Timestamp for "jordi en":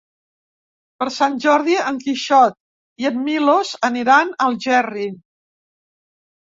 1.43-2.01